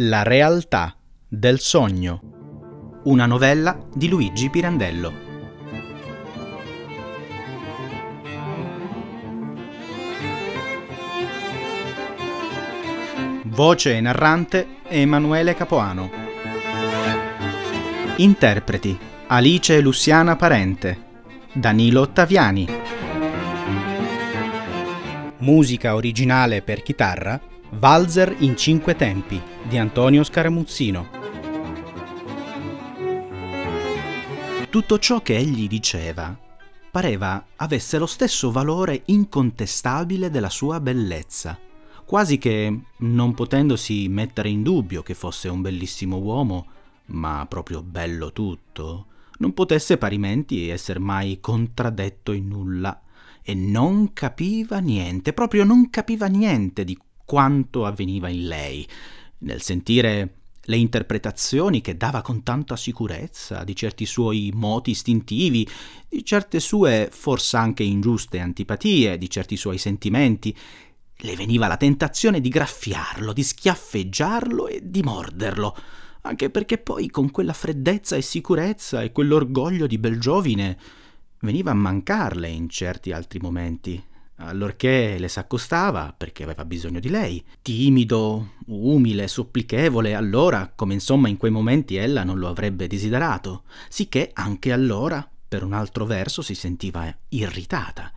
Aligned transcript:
La 0.00 0.22
realtà 0.22 0.94
del 1.26 1.58
sogno. 1.58 3.00
Una 3.04 3.24
novella 3.24 3.78
di 3.94 4.10
Luigi 4.10 4.50
Pirandello. 4.50 5.10
Voce 13.44 13.98
narrante 14.02 14.80
Emanuele 14.86 15.54
Capoano. 15.54 16.10
Interpreti 18.16 18.98
Alice 19.28 19.80
Luciana 19.80 20.36
Parente, 20.36 21.04
Danilo 21.54 22.02
Ottaviani. 22.02 22.68
Musica 25.38 25.94
originale 25.94 26.60
per 26.60 26.82
chitarra 26.82 27.40
Valzer 27.70 28.36
in 28.38 28.56
cinque 28.56 28.94
tempi 28.94 29.40
di 29.68 29.76
Antonio 29.76 30.22
Scaramuzzino. 30.22 31.24
Tutto 34.70 34.98
ciò 34.98 35.20
che 35.20 35.36
egli 35.36 35.66
diceva 35.66 36.38
pareva 36.90 37.44
avesse 37.56 37.98
lo 37.98 38.06
stesso 38.06 38.50
valore 38.50 39.02
incontestabile 39.06 40.30
della 40.30 40.48
sua 40.48 40.80
bellezza, 40.80 41.58
quasi 42.06 42.38
che, 42.38 42.80
non 42.98 43.34
potendosi 43.34 44.08
mettere 44.08 44.48
in 44.48 44.62
dubbio 44.62 45.02
che 45.02 45.14
fosse 45.14 45.48
un 45.48 45.60
bellissimo 45.60 46.16
uomo, 46.16 46.66
ma 47.06 47.44
proprio 47.48 47.82
bello 47.82 48.32
tutto, 48.32 49.06
non 49.38 49.52
potesse 49.52 49.98
parimenti 49.98 50.70
esser 50.70 50.98
mai 50.98 51.38
contraddetto 51.40 52.32
in 52.32 52.48
nulla 52.48 53.02
e 53.42 53.54
non 53.54 54.12
capiva 54.14 54.78
niente, 54.78 55.32
proprio 55.32 55.64
non 55.64 55.90
capiva 55.90 56.26
niente 56.26 56.84
di 56.84 56.96
quanto 57.26 57.84
avveniva 57.84 58.30
in 58.30 58.46
lei, 58.46 58.88
nel 59.38 59.60
sentire 59.60 60.36
le 60.68 60.76
interpretazioni 60.76 61.80
che 61.80 61.96
dava 61.96 62.22
con 62.22 62.42
tanta 62.42 62.76
sicurezza 62.76 63.62
di 63.64 63.76
certi 63.76 64.06
suoi 64.06 64.50
moti 64.54 64.90
istintivi, 64.90 65.68
di 66.08 66.24
certe 66.24 66.60
sue 66.60 67.08
forse 67.12 67.56
anche 67.56 67.82
ingiuste 67.82 68.40
antipatie, 68.40 69.18
di 69.18 69.28
certi 69.28 69.56
suoi 69.56 69.78
sentimenti, 69.78 70.56
le 71.18 71.36
veniva 71.36 71.66
la 71.66 71.76
tentazione 71.76 72.40
di 72.40 72.48
graffiarlo, 72.48 73.32
di 73.32 73.42
schiaffeggiarlo 73.42 74.68
e 74.68 74.80
di 74.82 75.02
morderlo, 75.02 75.76
anche 76.22 76.50
perché 76.50 76.78
poi 76.78 77.08
con 77.10 77.30
quella 77.30 77.52
freddezza 77.52 78.16
e 78.16 78.22
sicurezza 78.22 79.02
e 79.02 79.12
quell'orgoglio 79.12 79.86
di 79.86 79.98
bel 79.98 80.18
giovine 80.18 80.76
veniva 81.40 81.70
a 81.70 81.74
mancarle 81.74 82.48
in 82.48 82.68
certi 82.68 83.12
altri 83.12 83.38
momenti, 83.38 84.02
allorché 84.36 85.16
le 85.18 85.28
s'accostava 85.28 86.14
perché 86.16 86.42
aveva 86.42 86.64
bisogno 86.64 87.00
di 87.00 87.08
lei, 87.08 87.42
timido, 87.62 88.54
umile, 88.66 89.28
supplichevole, 89.28 90.14
allora, 90.14 90.72
come 90.74 90.94
insomma 90.94 91.28
in 91.28 91.36
quei 91.36 91.50
momenti 91.50 91.96
ella 91.96 92.24
non 92.24 92.38
lo 92.38 92.48
avrebbe 92.48 92.86
desiderato, 92.86 93.64
sicché 93.88 94.30
anche 94.34 94.72
allora, 94.72 95.28
per 95.48 95.64
un 95.64 95.72
altro 95.72 96.04
verso, 96.04 96.42
si 96.42 96.54
sentiva 96.54 97.14
irritata, 97.30 98.12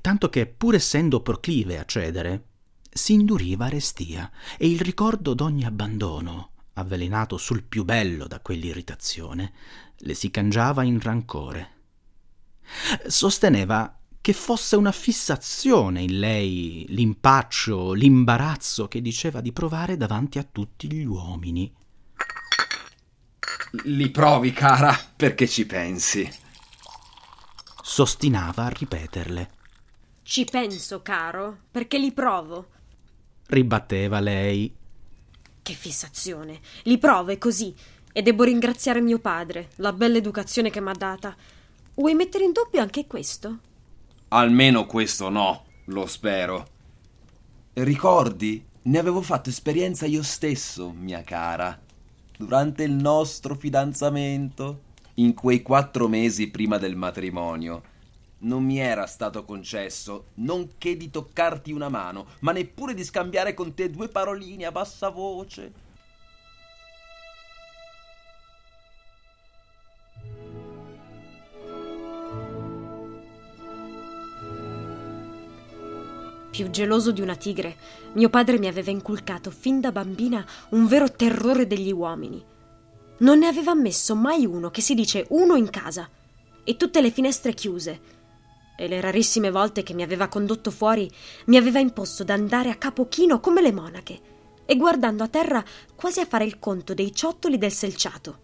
tanto 0.00 0.28
che, 0.28 0.46
pur 0.46 0.74
essendo 0.74 1.20
proclive 1.20 1.78
a 1.78 1.84
cedere, 1.84 2.44
si 2.92 3.14
induriva 3.14 3.68
restia, 3.68 4.30
e 4.56 4.68
il 4.68 4.80
ricordo 4.80 5.34
d'ogni 5.34 5.64
abbandono, 5.64 6.50
avvelenato 6.74 7.36
sul 7.36 7.64
più 7.64 7.84
bello 7.84 8.26
da 8.26 8.40
quell'irritazione, 8.40 9.52
le 9.98 10.14
si 10.14 10.30
cangiava 10.30 10.82
in 10.82 11.00
rancore. 11.00 11.78
Sosteneva 13.06 13.99
che 14.20 14.32
fosse 14.34 14.76
una 14.76 14.92
fissazione 14.92 16.02
in 16.02 16.18
lei 16.18 16.84
l'impaccio, 16.88 17.92
l'imbarazzo 17.92 18.86
che 18.86 19.00
diceva 19.00 19.40
di 19.40 19.52
provare 19.52 19.96
davanti 19.96 20.38
a 20.38 20.46
tutti 20.50 20.92
gli 20.92 21.04
uomini. 21.04 21.72
Li 23.84 24.10
provi, 24.10 24.52
cara, 24.52 24.96
perché 25.16 25.48
ci 25.48 25.64
pensi. 25.64 26.30
S'ostinava 27.82 28.64
a 28.64 28.68
ripeterle. 28.68 29.50
Ci 30.22 30.44
penso, 30.44 31.00
caro, 31.02 31.58
perché 31.70 31.98
li 31.98 32.12
provo. 32.12 32.68
Ribatteva 33.46 34.20
lei. 34.20 34.74
Che 35.62 35.72
fissazione. 35.72 36.60
Li 36.82 36.98
provo, 36.98 37.30
è 37.30 37.38
così. 37.38 37.74
E 38.12 38.22
devo 38.22 38.44
ringraziare 38.44 39.00
mio 39.00 39.18
padre, 39.18 39.70
la 39.76 39.92
bella 39.92 40.18
educazione 40.18 40.70
che 40.70 40.80
m'ha 40.80 40.92
data. 40.92 41.34
Vuoi 41.94 42.14
mettere 42.14 42.44
in 42.44 42.52
dubbio 42.52 42.80
anche 42.80 43.06
questo? 43.06 43.58
Almeno 44.32 44.86
questo 44.86 45.28
no, 45.28 45.64
lo 45.86 46.06
spero. 46.06 46.64
Ricordi? 47.72 48.64
Ne 48.82 48.98
avevo 48.98 49.22
fatto 49.22 49.48
esperienza 49.50 50.06
io 50.06 50.22
stesso, 50.22 50.92
mia 50.92 51.24
cara, 51.24 51.76
durante 52.38 52.84
il 52.84 52.92
nostro 52.92 53.56
fidanzamento, 53.56 54.82
in 55.14 55.34
quei 55.34 55.62
quattro 55.62 56.06
mesi 56.06 56.48
prima 56.48 56.78
del 56.78 56.94
matrimonio. 56.94 57.82
Non 58.38 58.62
mi 58.62 58.78
era 58.78 59.04
stato 59.06 59.44
concesso 59.44 60.26
non 60.34 60.74
che 60.78 60.96
di 60.96 61.10
toccarti 61.10 61.72
una 61.72 61.88
mano, 61.88 62.26
ma 62.40 62.52
neppure 62.52 62.94
di 62.94 63.02
scambiare 63.02 63.52
con 63.52 63.74
te 63.74 63.90
due 63.90 64.06
paroline 64.06 64.64
a 64.64 64.70
bassa 64.70 65.08
voce 65.08 65.88
Più 76.50 76.68
geloso 76.70 77.12
di 77.12 77.20
una 77.20 77.36
tigre, 77.36 77.76
mio 78.14 78.28
padre 78.28 78.58
mi 78.58 78.66
aveva 78.66 78.90
inculcato 78.90 79.50
fin 79.50 79.80
da 79.80 79.92
bambina 79.92 80.44
un 80.70 80.86
vero 80.86 81.12
terrore 81.12 81.66
degli 81.66 81.92
uomini. 81.92 82.44
Non 83.18 83.38
ne 83.38 83.46
aveva 83.46 83.74
messo 83.74 84.16
mai 84.16 84.44
uno 84.46 84.70
che 84.70 84.80
si 84.80 84.94
dice 84.94 85.26
uno 85.30 85.54
in 85.54 85.70
casa 85.70 86.08
e 86.64 86.76
tutte 86.76 87.00
le 87.00 87.10
finestre 87.10 87.54
chiuse. 87.54 88.18
E 88.76 88.88
le 88.88 89.00
rarissime 89.00 89.50
volte 89.50 89.82
che 89.82 89.94
mi 89.94 90.02
aveva 90.02 90.26
condotto 90.26 90.70
fuori 90.70 91.08
mi 91.46 91.56
aveva 91.56 91.78
imposto 91.78 92.24
d'andare 92.24 92.70
a 92.70 92.76
capo 92.76 93.08
chino 93.08 93.38
come 93.38 93.62
le 93.62 93.72
monache 93.72 94.20
e 94.64 94.76
guardando 94.76 95.22
a 95.22 95.28
terra 95.28 95.62
quasi 95.94 96.20
a 96.20 96.26
fare 96.26 96.44
il 96.44 96.58
conto 96.58 96.94
dei 96.94 97.14
ciottoli 97.14 97.58
del 97.58 97.72
selciato. 97.72 98.38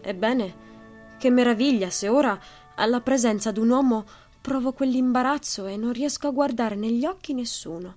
Ebbene, 0.00 0.70
che 1.18 1.30
meraviglia 1.30 1.90
se 1.90 2.08
ora, 2.08 2.38
alla 2.74 3.00
presenza 3.00 3.52
d'un 3.52 3.68
uomo 3.68 4.04
Provo 4.42 4.72
quell'imbarazzo 4.72 5.66
e 5.66 5.76
non 5.76 5.92
riesco 5.92 6.26
a 6.26 6.32
guardare 6.32 6.74
negli 6.74 7.06
occhi 7.06 7.32
nessuno. 7.32 7.94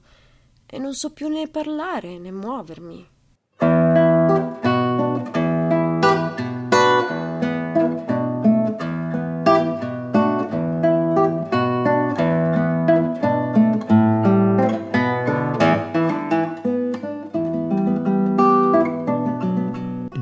E 0.68 0.78
non 0.78 0.94
so 0.94 1.12
più 1.12 1.28
né 1.28 1.48
parlare 1.48 2.20
né 2.20 2.32
muovermi. 2.32 3.10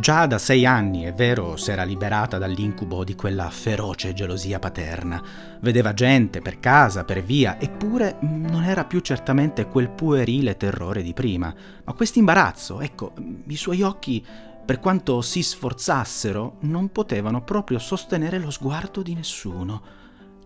Già 0.04 0.26
da 0.26 0.38
sei 0.38 0.66
anni, 0.66 1.04
è 1.04 1.14
vero, 1.14 1.56
s'era 1.56 1.86
liberata 1.86 2.38
dall'incubo 2.38 3.06
di 3.06 3.16
quella 3.16 3.50
feroce 3.50 4.12
gelosia 4.12 4.60
paterna. 4.60 5.24
Vedeva 5.62 5.94
gente 5.94 6.42
per 6.42 6.60
casa, 6.60 7.06
per 7.06 7.24
via, 7.24 7.58
eppure 7.58 8.18
non 8.20 8.66
era 8.66 8.84
più 8.84 9.00
certamente 9.00 9.66
quel 9.66 9.90
puerile 9.90 10.58
terrore 10.58 11.04
di 11.04 11.14
prima. 11.14 11.56
Ma 11.86 11.94
quest'imbarazzo, 11.94 12.82
ecco, 12.82 13.14
i 13.48 13.56
suoi 13.56 13.82
occhi, 13.82 14.22
per 14.66 14.82
quanto 14.82 15.22
si 15.22 15.42
sforzassero, 15.42 16.58
non 16.64 16.92
potevano 16.92 17.42
proprio 17.42 17.80
sostenere 17.80 18.40
lo 18.40 18.52
sguardo 18.52 19.02
di 19.02 19.14
nessuno. 19.14 19.82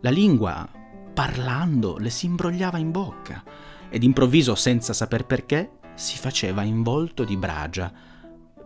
La 0.01 0.11
lingua, 0.11 0.69
parlando, 1.15 1.97
le 1.97 2.11
si 2.11 2.27
imbrogliava 2.27 2.77
in 2.77 2.91
bocca, 2.91 3.43
ed 3.89 4.03
improvviso, 4.03 4.53
senza 4.53 4.93
saper 4.93 5.25
perché, 5.25 5.79
si 5.95 6.15
faceva 6.19 6.61
in 6.61 6.83
volto 6.83 7.23
di 7.23 7.35
bragia 7.37 8.06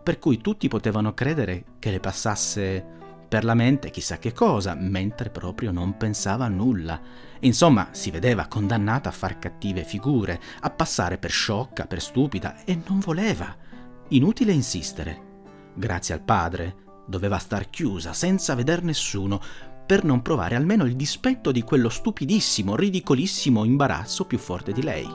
per 0.02 0.18
cui 0.18 0.40
tutti 0.40 0.68
potevano 0.68 1.14
credere 1.14 1.64
che 1.78 1.90
le 1.90 2.00
passasse 2.00 3.00
per 3.32 3.44
la 3.44 3.54
mente 3.54 3.90
chissà 3.90 4.18
che 4.18 4.32
cosa, 4.34 4.74
mentre 4.74 5.30
proprio 5.30 5.72
non 5.72 5.96
pensava 5.96 6.44
a 6.44 6.48
nulla. 6.48 7.00
Insomma, 7.40 7.88
si 7.92 8.10
vedeva 8.10 8.46
condannata 8.46 9.08
a 9.08 9.12
far 9.12 9.38
cattive 9.38 9.84
figure, 9.84 10.38
a 10.60 10.68
passare 10.68 11.16
per 11.16 11.30
sciocca, 11.30 11.86
per 11.86 12.02
stupida, 12.02 12.62
e 12.64 12.78
non 12.86 12.98
voleva. 12.98 13.56
Inutile 14.08 14.52
insistere. 14.52 15.30
Grazie 15.74 16.12
al 16.12 16.20
padre, 16.20 16.74
doveva 17.06 17.38
star 17.38 17.70
chiusa, 17.70 18.12
senza 18.12 18.54
veder 18.54 18.82
nessuno, 18.82 19.40
per 19.86 20.04
non 20.04 20.20
provare 20.20 20.54
almeno 20.54 20.84
il 20.84 20.94
dispetto 20.94 21.52
di 21.52 21.62
quello 21.62 21.88
stupidissimo, 21.88 22.76
ridicolissimo 22.76 23.64
imbarazzo 23.64 24.26
più 24.26 24.36
forte 24.36 24.72
di 24.72 24.82
lei. 24.82 25.08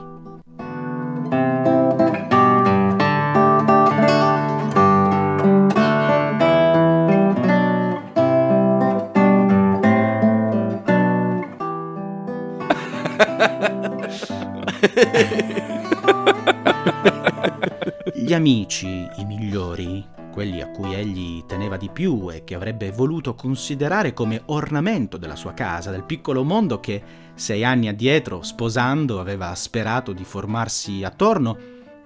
Gli 18.28 18.34
amici, 18.34 19.08
i 19.16 19.24
migliori, 19.24 20.06
quelli 20.30 20.60
a 20.60 20.68
cui 20.68 20.92
egli 20.92 21.46
teneva 21.46 21.78
di 21.78 21.88
più 21.88 22.30
e 22.30 22.44
che 22.44 22.54
avrebbe 22.54 22.90
voluto 22.90 23.34
considerare 23.34 24.12
come 24.12 24.42
ornamento 24.44 25.16
della 25.16 25.34
sua 25.34 25.54
casa, 25.54 25.90
del 25.90 26.04
piccolo 26.04 26.44
mondo 26.44 26.78
che 26.78 27.02
sei 27.34 27.64
anni 27.64 27.88
addietro, 27.88 28.42
sposando, 28.42 29.18
aveva 29.18 29.54
sperato 29.54 30.12
di 30.12 30.24
formarsi 30.24 31.04
attorno, 31.04 31.56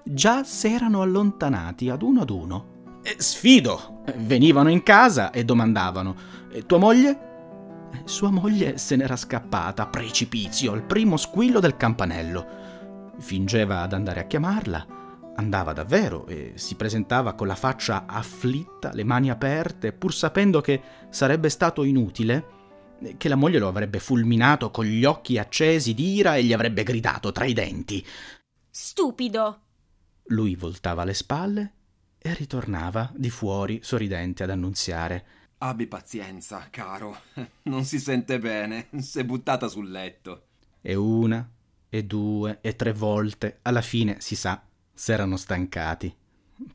già 0.05 0.45
s'erano 0.45 1.01
allontanati 1.01 1.89
ad 1.89 2.01
uno 2.01 2.21
ad 2.21 2.29
uno. 2.29 2.65
E 3.03 3.15
sfido! 3.17 4.03
Venivano 4.19 4.69
in 4.69 4.81
casa 4.81 5.29
e 5.29 5.43
domandavano: 5.43 6.15
Tua 6.65 6.77
moglie? 6.77 7.19
Sua 8.05 8.29
moglie 8.29 8.77
se 8.77 8.95
n'era 8.95 9.17
scappata 9.17 9.83
a 9.83 9.87
precipizio 9.87 10.71
al 10.71 10.83
primo 10.83 11.17
squillo 11.17 11.59
del 11.59 11.75
campanello. 11.75 12.47
Fingeva 13.19 13.81
ad 13.81 13.91
andare 13.91 14.21
a 14.21 14.23
chiamarla 14.23 14.92
Andava 15.35 15.73
davvero 15.73 16.27
e 16.27 16.53
si 16.55 16.75
presentava 16.75 17.33
con 17.33 17.47
la 17.47 17.55
faccia 17.55 18.05
afflitta, 18.05 18.93
le 18.93 19.03
mani 19.03 19.31
aperte, 19.31 19.91
pur 19.91 20.13
sapendo 20.13 20.61
che 20.61 20.81
sarebbe 21.09 21.49
stato 21.49 21.83
inutile, 21.83 22.61
che 23.17 23.27
la 23.27 23.35
moglie 23.35 23.59
lo 23.59 23.67
avrebbe 23.67 23.99
fulminato 23.99 24.69
con 24.69 24.85
gli 24.85 25.03
occhi 25.05 25.37
accesi 25.37 25.93
d'ira 25.93 26.35
e 26.35 26.43
gli 26.43 26.53
avrebbe 26.53 26.83
gridato 26.83 27.31
tra 27.31 27.45
i 27.45 27.53
denti. 27.53 28.05
Stupido! 28.69 29.61
Lui 30.27 30.55
voltava 30.55 31.03
le 31.03 31.13
spalle 31.13 31.73
e 32.19 32.33
ritornava 32.35 33.11
di 33.15 33.29
fuori 33.29 33.79
sorridente 33.81 34.43
ad 34.43 34.51
annunziare. 34.51 35.25
Abbi 35.57 35.87
pazienza, 35.87 36.67
caro. 36.69 37.21
Non 37.63 37.85
si 37.85 37.99
sente 37.99 38.37
bene. 38.39 38.87
S'è 38.97 39.23
buttata 39.23 39.67
sul 39.67 39.89
letto. 39.89 40.47
E 40.81 40.95
una, 40.95 41.49
e 41.89 42.03
due, 42.03 42.59
e 42.61 42.75
tre 42.75 42.93
volte, 42.93 43.59
alla 43.63 43.81
fine, 43.81 44.17
si 44.19 44.35
sa, 44.35 44.61
s'erano 44.93 45.37
stancati. 45.37 46.13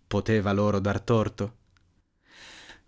Poteva 0.06 0.52
loro 0.52 0.80
dar 0.80 1.00
torto? 1.00 1.54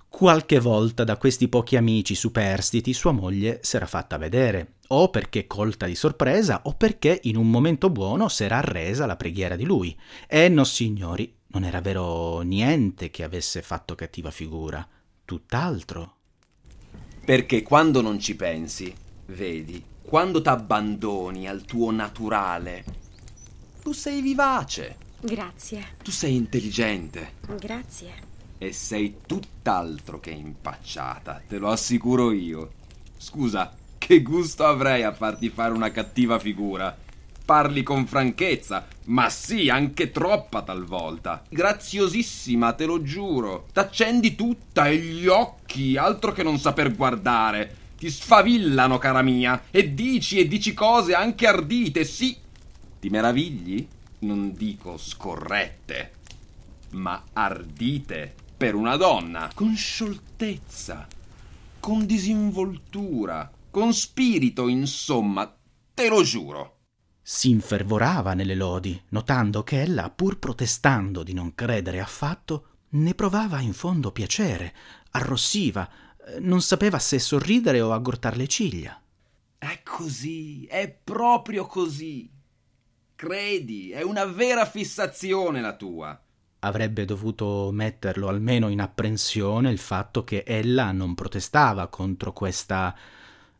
Qualche 0.08 0.58
volta 0.58 1.04
da 1.04 1.16
questi 1.16 1.48
pochi 1.48 1.76
amici 1.76 2.16
superstiti 2.16 2.92
sua 2.92 3.12
moglie 3.12 3.60
s'era 3.62 3.86
fatta 3.86 4.18
vedere, 4.18 4.74
o 4.88 5.08
perché 5.08 5.46
colta 5.46 5.86
di 5.86 5.94
sorpresa, 5.94 6.62
o 6.64 6.74
perché 6.74 7.20
in 7.24 7.36
un 7.36 7.48
momento 7.48 7.90
buono 7.90 8.28
s'era 8.28 8.56
arresa 8.56 9.04
alla 9.04 9.16
preghiera 9.16 9.54
di 9.54 9.64
lui. 9.64 9.96
E 10.26 10.48
no, 10.48 10.64
signori, 10.64 11.32
non 11.52 11.64
era 11.64 11.80
vero 11.80 12.40
niente 12.40 13.10
che 13.10 13.22
avesse 13.22 13.62
fatto 13.62 13.94
cattiva 13.94 14.32
figura, 14.32 14.86
tutt'altro. 15.24 16.16
Perché 17.24 17.62
quando 17.62 18.00
non 18.00 18.18
ci 18.18 18.34
pensi, 18.34 18.92
vedi, 19.26 19.82
quando 20.02 20.42
t'abbandoni 20.42 21.46
al 21.46 21.62
tuo 21.62 21.92
naturale, 21.92 22.84
tu 23.80 23.92
sei 23.92 24.20
vivace. 24.20 25.08
Grazie. 25.22 25.96
Tu 26.02 26.10
sei 26.10 26.34
intelligente. 26.34 27.32
Grazie. 27.58 28.28
E 28.56 28.72
sei 28.72 29.16
tutt'altro 29.26 30.18
che 30.18 30.30
impacciata, 30.30 31.42
te 31.46 31.58
lo 31.58 31.68
assicuro 31.70 32.32
io. 32.32 32.72
Scusa, 33.16 33.74
che 33.98 34.22
gusto 34.22 34.64
avrei 34.66 35.02
a 35.02 35.12
farti 35.12 35.50
fare 35.50 35.74
una 35.74 35.90
cattiva 35.90 36.38
figura? 36.38 36.96
Parli 37.44 37.82
con 37.82 38.06
franchezza, 38.06 38.86
ma 39.06 39.28
sì, 39.28 39.68
anche 39.68 40.10
troppa 40.10 40.62
talvolta. 40.62 41.44
Graziosissima, 41.48 42.72
te 42.72 42.86
lo 42.86 43.02
giuro. 43.02 43.66
T'accendi 43.72 44.34
tutta 44.34 44.88
e 44.88 44.96
gli 44.96 45.26
occhi, 45.26 45.96
altro 45.96 46.32
che 46.32 46.42
non 46.42 46.58
saper 46.58 46.94
guardare. 46.94 47.76
Ti 47.98 48.10
sfavillano, 48.10 48.98
cara 48.98 49.20
mia, 49.20 49.64
e 49.70 49.92
dici 49.92 50.38
e 50.38 50.48
dici 50.48 50.72
cose 50.72 51.12
anche 51.12 51.46
ardite, 51.46 52.04
sì. 52.04 52.36
Ti 53.00 53.08
meravigli? 53.10 53.86
Non 54.20 54.52
dico 54.52 54.96
scorrette, 54.96 56.12
ma 56.90 57.24
ardite 57.32 58.34
per 58.56 58.74
una 58.74 58.96
donna, 58.96 59.50
con 59.54 59.74
scioltezza, 59.74 61.06
con 61.78 62.04
disinvoltura, 62.04 63.50
con 63.70 63.94
spirito, 63.94 64.68
insomma, 64.68 65.56
te 65.94 66.08
lo 66.08 66.22
giuro. 66.22 66.76
Si 67.22 67.48
infervorava 67.48 68.34
nelle 68.34 68.54
lodi, 68.54 69.00
notando 69.10 69.62
che 69.62 69.82
ella, 69.82 70.10
pur 70.10 70.38
protestando 70.38 71.22
di 71.22 71.32
non 71.32 71.54
credere 71.54 72.00
affatto, 72.00 72.66
ne 72.90 73.14
provava 73.14 73.60
in 73.60 73.72
fondo 73.72 74.10
piacere, 74.10 74.74
arrossiva, 75.12 75.88
non 76.40 76.60
sapeva 76.60 76.98
se 76.98 77.18
sorridere 77.18 77.80
o 77.80 77.92
aggortar 77.92 78.36
le 78.36 78.46
ciglia. 78.46 79.00
È 79.56 79.80
così, 79.82 80.64
è 80.66 80.88
proprio 80.88 81.66
così. 81.66 82.30
Credi, 83.20 83.90
è 83.90 84.00
una 84.00 84.24
vera 84.24 84.64
fissazione 84.64 85.60
la 85.60 85.76
tua. 85.76 86.18
Avrebbe 86.60 87.04
dovuto 87.04 87.68
metterlo 87.70 88.28
almeno 88.28 88.70
in 88.70 88.80
apprensione 88.80 89.70
il 89.70 89.76
fatto 89.76 90.24
che 90.24 90.42
ella 90.46 90.90
non 90.90 91.14
protestava 91.14 91.88
contro 91.88 92.32
questa 92.32 92.96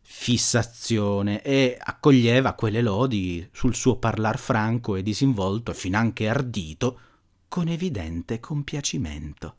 fissazione 0.01 1.43
e 1.43 1.77
accoglieva 1.79 2.55
quelle 2.55 2.81
lodi 2.81 3.47
sul 3.53 3.75
suo 3.75 3.99
parlar 3.99 4.39
franco 4.39 4.97
e 4.97 5.03
disinvolto 5.03 5.73
e 5.73 5.75
finanche 5.75 6.27
ardito 6.27 7.01
con 7.47 7.69
evidente 7.69 8.41
compiacimento. 8.41 9.57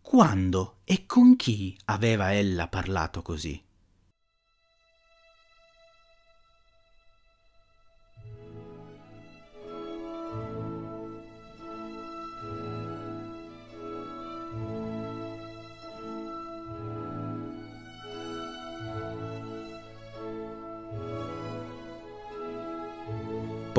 Quando 0.00 0.78
e 0.82 1.06
con 1.06 1.36
chi 1.36 1.78
aveva 1.84 2.32
ella 2.34 2.66
parlato 2.66 3.22
così? 3.22 3.62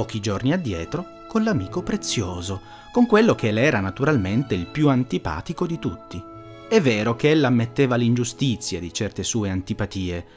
Pochi 0.04 0.20
giorni 0.20 0.52
addietro 0.52 1.22
con 1.30 1.44
l'amico 1.44 1.82
prezioso, 1.82 2.60
con 2.92 3.06
quello 3.06 3.36
che 3.36 3.52
le 3.52 3.62
era 3.62 3.80
naturalmente 3.80 4.54
il 4.54 4.66
più 4.68 4.90
antipatico 4.90 5.66
di 5.66 5.80
tutti. 5.80 6.22
È 6.68 6.82
vero 6.82 7.16
che 7.16 7.32
ella 7.32 7.48
ammetteva 7.48 7.96
l'ingiustizia 7.96 8.82
di 8.82 8.92
certe 8.92 9.24
sue 9.24 9.50
antipatie 9.50 10.28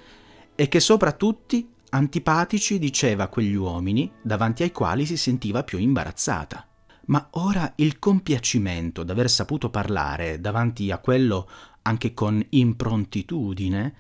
e 0.55 0.69
che 0.69 0.79
sopra 0.79 1.11
tutti 1.11 1.69
antipatici 1.91 2.79
diceva 2.79 3.27
quegli 3.27 3.55
uomini 3.55 4.09
davanti 4.23 4.63
ai 4.63 4.71
quali 4.71 5.05
si 5.05 5.17
sentiva 5.17 5.65
più 5.65 5.79
imbarazzata. 5.79 6.65
Ma 7.07 7.27
ora 7.33 7.73
il 7.77 7.99
compiacimento 7.99 9.03
d'aver 9.03 9.29
saputo 9.29 9.69
parlare 9.69 10.41
davanti 10.41 10.93
a 10.93 10.99
quello 10.99 11.49
anche 11.82 12.15
con 12.15 12.41
improntitudine 12.51 13.94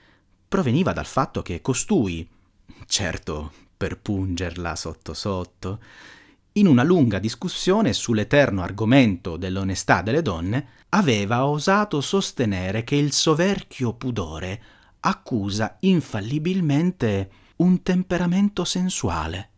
proveniva 0.46 0.92
dal 0.92 1.06
fatto 1.06 1.42
che 1.42 1.60
costui, 1.60 2.28
certo 2.86 3.64
per 3.76 3.98
pungerla 3.98 4.74
sotto 4.76 5.14
sotto, 5.14 5.80
in 6.52 6.66
una 6.66 6.82
lunga 6.82 7.18
discussione 7.18 7.92
sull'eterno 7.92 8.62
argomento 8.62 9.36
dell'onestà 9.36 10.00
delle 10.00 10.22
donne, 10.22 10.68
aveva 10.90 11.46
osato 11.46 12.00
sostenere 12.00 12.82
che 12.84 12.96
il 12.96 13.12
soverchio 13.12 13.92
pudore 13.92 14.62
accusa 15.00 15.76
infallibilmente 15.80 17.30
un 17.56 17.82
temperamento 17.82 18.64
sensuale. 18.64 19.50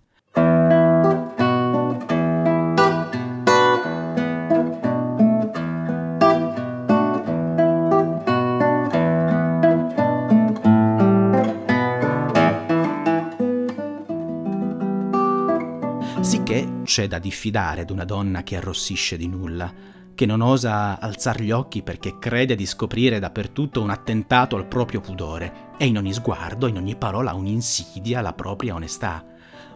C'è 16.99 17.07
da 17.07 17.21
diffidare 17.21 17.83
ad 17.83 17.91
una 17.91 18.05
donna 18.05 18.43
che 18.43 18.57
arrossisce 18.57 19.17
di 19.17 19.29
nulla, 19.29 19.73
che 20.17 20.27
non 20.27 20.41
osa 20.41 20.99
alzar 20.99 21.41
gli 21.41 21.53
occhi 21.53 21.85
perché 21.85 22.19
crede 22.19 22.57
di 22.57 22.67
scoprire 22.67 23.21
dappertutto 23.21 23.81
un 23.81 23.91
attentato 23.91 24.57
al 24.57 24.67
proprio 24.67 25.01
pudore 25.01 25.75
e 25.79 25.87
in 25.87 25.97
ogni 25.97 26.13
sguardo, 26.13 26.67
in 26.67 26.77
ogni 26.77 26.97
parola 26.97 27.35
un'insidia 27.35 28.19
alla 28.19 28.33
propria 28.33 28.75
onestà. 28.75 29.25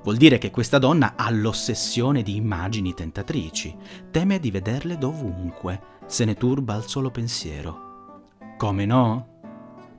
Vuol 0.03 0.17
dire 0.17 0.39
che 0.39 0.51
questa 0.51 0.79
donna 0.79 1.13
ha 1.15 1.31
l'ossessione 1.31 2.23
di 2.23 2.35
immagini 2.35 2.93
tentatrici, 2.93 3.73
teme 4.11 4.41
di 4.41 4.51
vederle 4.51 4.99
dovunque, 4.99 5.81
se 6.07 6.25
ne 6.25 6.35
turba 6.35 6.75
al 6.75 6.89
solo 6.89 7.13
pensiero. 7.13 8.31
Come 8.59 8.85
no? 8.85 9.29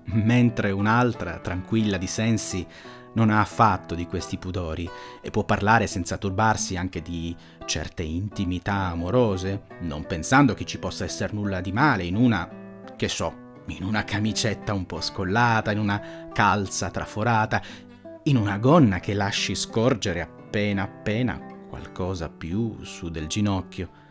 Mentre 0.07 0.71
un'altra, 0.71 1.39
tranquilla 1.39 1.95
di 1.95 2.07
sensi, 2.07 2.67
non 3.13 3.29
ha 3.29 3.41
affatto 3.41 3.95
di 3.95 4.05
questi 4.05 4.37
pudori 4.37 4.89
e 5.21 5.29
può 5.29 5.43
parlare 5.43 5.87
senza 5.87 6.17
turbarsi 6.17 6.75
anche 6.75 7.01
di 7.01 7.35
certe 7.65 8.03
intimità 8.03 8.73
amorose, 8.73 9.63
non 9.81 10.05
pensando 10.05 10.53
che 10.53 10.65
ci 10.65 10.79
possa 10.79 11.03
essere 11.03 11.33
nulla 11.33 11.61
di 11.61 11.71
male 11.71 12.03
in 12.03 12.15
una, 12.15 12.49
che 12.95 13.07
so, 13.07 13.41
in 13.67 13.83
una 13.83 14.03
camicetta 14.03 14.73
un 14.73 14.85
po' 14.85 15.01
scollata, 15.01 15.71
in 15.71 15.79
una 15.79 16.29
calza 16.33 16.89
traforata, 16.89 17.61
in 18.23 18.37
una 18.37 18.57
gonna 18.57 18.99
che 18.99 19.13
lasci 19.13 19.55
scorgere 19.55 20.21
appena 20.21 20.83
appena 20.83 21.39
qualcosa 21.67 22.29
più 22.29 22.83
su 22.83 23.09
del 23.09 23.27
ginocchio. 23.27 24.01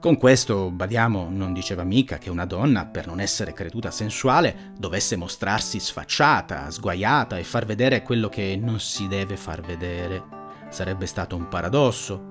Con 0.00 0.16
questo, 0.16 0.70
badiamo, 0.70 1.28
non 1.28 1.52
diceva 1.52 1.84
mica 1.84 2.16
che 2.16 2.30
una 2.30 2.46
donna, 2.46 2.86
per 2.86 3.06
non 3.06 3.20
essere 3.20 3.52
creduta 3.52 3.90
sensuale, 3.90 4.72
dovesse 4.78 5.14
mostrarsi 5.14 5.78
sfacciata, 5.78 6.70
sguaiata 6.70 7.36
e 7.36 7.44
far 7.44 7.66
vedere 7.66 8.00
quello 8.00 8.30
che 8.30 8.58
non 8.58 8.80
si 8.80 9.08
deve 9.08 9.36
far 9.36 9.60
vedere. 9.60 10.24
Sarebbe 10.70 11.04
stato 11.04 11.36
un 11.36 11.48
paradosso. 11.48 12.30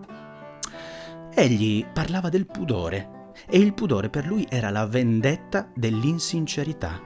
Egli 1.32 1.86
parlava 1.86 2.30
del 2.30 2.48
pudore, 2.48 3.34
e 3.48 3.60
il 3.60 3.76
pudore 3.76 4.10
per 4.10 4.26
lui 4.26 4.48
era 4.50 4.72
la 4.72 4.88
vendetta 4.88 5.70
dell'insincerità. 5.76 7.00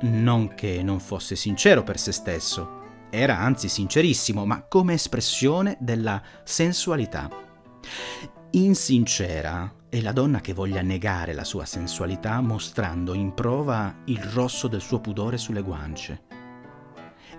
Non 0.00 0.54
che 0.54 0.82
non 0.82 0.98
fosse 0.98 1.36
sincero 1.36 1.82
per 1.82 1.98
se 1.98 2.12
stesso, 2.12 2.80
era 3.10 3.38
anzi 3.38 3.68
sincerissimo, 3.68 4.46
ma 4.46 4.62
come 4.62 4.94
espressione 4.94 5.76
della 5.78 6.22
sensualità. 6.42 7.43
Insincera 8.54 9.68
è 9.88 10.00
la 10.00 10.12
donna 10.12 10.40
che 10.40 10.52
voglia 10.52 10.80
negare 10.80 11.32
la 11.32 11.42
sua 11.42 11.64
sensualità 11.64 12.40
mostrando 12.40 13.12
in 13.12 13.34
prova 13.34 14.02
il 14.04 14.22
rosso 14.22 14.68
del 14.68 14.80
suo 14.80 15.00
pudore 15.00 15.38
sulle 15.38 15.60
guance. 15.60 16.22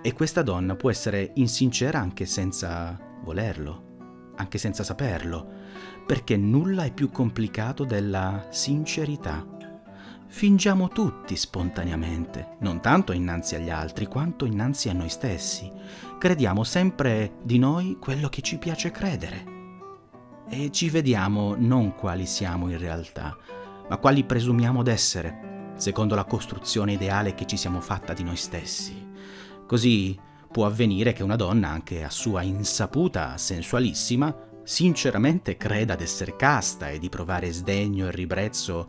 E 0.02 0.12
questa 0.12 0.42
donna 0.42 0.76
può 0.76 0.90
essere 0.90 1.32
insincera 1.36 2.02
anche 2.02 2.26
senza 2.26 3.00
volerlo, 3.24 4.34
anche 4.36 4.58
senza 4.58 4.84
saperlo, 4.84 5.50
perché 6.06 6.36
nulla 6.36 6.84
è 6.84 6.92
più 6.92 7.10
complicato 7.10 7.86
della 7.86 8.48
sincerità. 8.50 9.48
Fingiamo 10.28 10.90
tutti 10.90 11.38
spontaneamente, 11.38 12.58
non 12.60 12.82
tanto 12.82 13.14
innanzi 13.14 13.56
agli 13.56 13.70
altri 13.70 14.06
quanto 14.08 14.44
innanzi 14.44 14.90
a 14.90 14.94
noi 14.94 15.08
stessi. 15.08 15.72
Crediamo 16.20 16.66
sempre 16.66 17.36
di 17.42 17.58
noi 17.58 17.96
quello 18.02 18.28
che 18.28 18.42
ci 18.42 18.58
piace 18.58 18.92
credere 18.92 19.55
e 20.50 20.72
ci 20.72 20.90
vediamo 20.90 21.56
non 21.58 21.96
quali 21.96 22.26
siamo 22.26 22.70
in 22.70 22.78
realtà, 22.78 23.36
ma 23.90 23.98
quali 23.98 24.24
presumiamo 24.24 24.84
d'essere, 24.84 25.74
secondo 25.76 26.16
la 26.16 26.26
costruzione 26.26 26.94
ideale 26.94 27.36
che 27.36 27.46
ci 27.46 27.58
siamo 27.58 27.82
fatta 27.82 28.14
di 28.14 28.24
noi 28.24 28.36
stessi. 28.36 29.12
Così 29.66 30.18
può 30.52 30.66
avvenire 30.66 31.14
che 31.14 31.24
una 31.24 31.36
donna, 31.36 31.70
anche 31.70 32.04
a 32.04 32.10
sua 32.10 32.42
insaputa 32.42 33.38
sensualissima, 33.38 34.34
sinceramente 34.64 35.58
creda 35.58 35.96
d'essere 35.96 36.36
casta 36.36 36.90
e 36.90 37.00
di 37.00 37.10
provare 37.10 37.52
sdegno 37.52 38.08
e 38.08 38.12
ribrezzo 38.12 38.88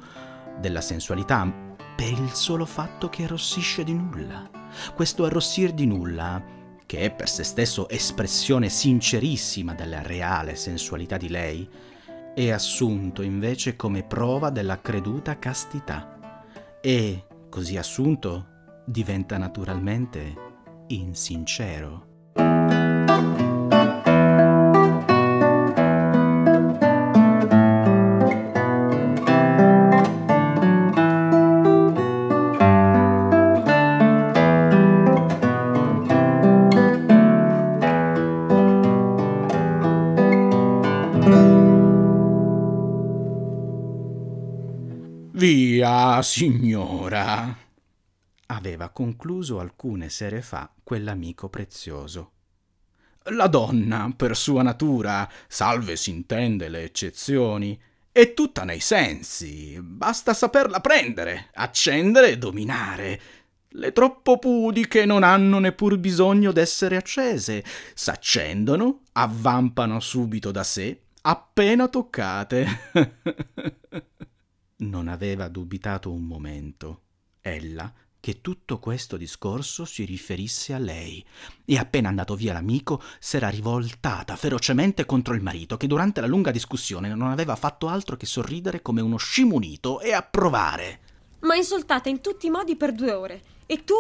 della 0.61 0.81
sensualità 0.81 1.51
per 1.97 2.13
il 2.13 2.33
solo 2.33 2.67
fatto 2.67 3.09
che 3.09 3.25
arrossisce 3.25 3.85
di 3.85 3.95
nulla. 3.95 4.49
Questo 4.95 5.25
arrossir 5.25 5.73
di 5.73 5.87
nulla 5.87 6.55
che 6.87 7.01
è 7.01 7.11
per 7.11 7.29
se 7.29 7.43
stesso 7.43 7.89
espressione 7.89 8.69
sincerissima 8.69 9.75
della 9.75 10.03
reale 10.03 10.55
sensualità 10.55 11.17
di 11.17 11.29
lei, 11.29 11.69
è 12.35 12.51
assunto 12.51 13.23
invece 13.23 13.77
come 13.77 14.05
prova 14.05 14.51
della 14.51 14.81
creduta 14.81 15.39
castità 15.39 16.41
e, 16.81 17.25
così 17.51 17.77
assunto, 17.77 18.47
diventa 18.87 19.37
naturalmente 19.37 20.35
insincero. 20.89 22.15
Signora, 46.27 47.57
aveva 48.47 48.89
concluso 48.89 49.61
alcune 49.61 50.09
sere 50.09 50.43
fa 50.43 50.69
quell'amico 50.83 51.49
prezioso. 51.49 52.33
La 53.31 53.47
donna, 53.47 54.13
per 54.15 54.37
sua 54.37 54.63
natura, 54.63 55.31
salve 55.47 55.95
s'intende 55.95 56.69
le 56.69 56.83
eccezioni, 56.83 57.81
è 58.11 58.35
tutta 58.35 58.65
nei 58.65 58.81
sensi, 58.81 59.79
basta 59.81 60.35
saperla 60.35 60.81
prendere, 60.81 61.51
accendere 61.55 62.31
e 62.31 62.39
dominare. 62.39 63.21
Le 63.69 63.93
troppo 63.93 64.39
pudiche 64.39 65.05
non 65.05 65.23
hanno 65.23 65.61
neppur 65.61 65.97
bisogno 65.97 66.51
d'essere 66.51 66.97
accese, 66.97 67.65
s'accendono, 67.95 69.03
avvampano 69.13 70.01
subito 70.01 70.51
da 70.51 70.65
sé, 70.65 71.03
appena 71.23 71.87
toccate. 71.87 72.67
Non 74.79 75.09
aveva 75.09 75.49
dubitato 75.49 76.13
un 76.13 76.25
momento, 76.25 77.01
ella, 77.41 77.91
che 78.21 78.43
tutto 78.43 78.79
questo 78.79 79.17
discorso 79.17 79.87
si 79.87 80.05
riferisse 80.05 80.75
a 80.75 80.79
lei, 80.79 81.25
e 81.65 81.79
appena 81.79 82.11
andato 82.11 82.35
via 82.35 82.53
l'amico 82.53 83.01
s'era 83.19 83.49
rivoltata 83.49 84.37
ferocemente 84.37 85.07
contro 85.07 85.33
il 85.33 85.41
marito, 85.41 85.79
che 85.79 85.87
durante 85.87 86.21
la 86.21 86.27
lunga 86.27 86.51
discussione 86.51 87.09
non 87.15 87.31
aveva 87.31 87.57
fatto 87.57 87.89
altro 87.89 88.17
che 88.17 88.27
sorridere 88.27 88.83
come 88.83 89.01
uno 89.01 89.17
scimunito 89.17 90.01
e 90.01 90.13
approvare. 90.13 91.01
Ma 91.41 91.55
insultata 91.55 92.11
in 92.11 92.21
tutti 92.21 92.49
i 92.49 92.51
modi 92.51 92.77
per 92.77 92.93
due 92.93 93.13
ore. 93.13 93.43
E 93.65 93.83
tu? 93.83 93.95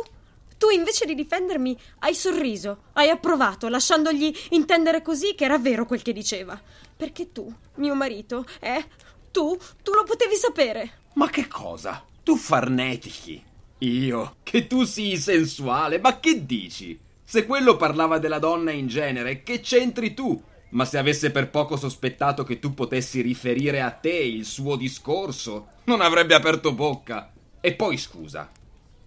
Tu 0.58 0.68
invece 0.70 1.06
di 1.06 1.14
difendermi 1.14 1.74
hai 2.00 2.14
sorriso, 2.14 2.84
hai 2.94 3.08
approvato, 3.08 3.68
lasciandogli 3.68 4.34
intendere 4.50 5.00
così 5.00 5.34
che 5.34 5.44
era 5.44 5.58
vero 5.58 5.86
quel 5.86 6.02
che 6.02 6.12
diceva. 6.12 6.60
Perché 6.96 7.32
tu, 7.32 7.50
mio 7.76 7.94
marito, 7.94 8.44
è 8.58 8.84
tu? 9.36 9.54
Tu 9.82 9.92
lo 9.92 10.04
potevi 10.04 10.34
sapere. 10.34 10.92
Ma 11.14 11.28
che 11.28 11.46
cosa? 11.46 12.02
Tu 12.22 12.36
farnetichi. 12.36 13.44
Io? 13.80 14.36
Che 14.42 14.66
tu 14.66 14.84
sii 14.84 15.18
sensuale? 15.18 15.98
Ma 15.98 16.18
che 16.20 16.46
dici? 16.46 16.98
Se 17.22 17.44
quello 17.44 17.76
parlava 17.76 18.18
della 18.18 18.38
donna 18.38 18.70
in 18.70 18.86
genere, 18.86 19.42
che 19.42 19.60
c'entri 19.60 20.14
tu? 20.14 20.42
Ma 20.70 20.86
se 20.86 20.96
avesse 20.96 21.30
per 21.30 21.50
poco 21.50 21.76
sospettato 21.76 22.44
che 22.44 22.58
tu 22.58 22.72
potessi 22.72 23.20
riferire 23.20 23.82
a 23.82 23.90
te 23.90 24.14
il 24.14 24.46
suo 24.46 24.74
discorso, 24.74 25.66
non 25.84 26.00
avrebbe 26.00 26.32
aperto 26.32 26.72
bocca. 26.72 27.30
E 27.60 27.74
poi 27.74 27.98
scusa, 27.98 28.50